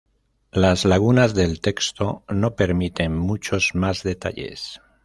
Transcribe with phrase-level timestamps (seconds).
[0.51, 4.81] Las lagunas del texto no permiten muchos más detalles.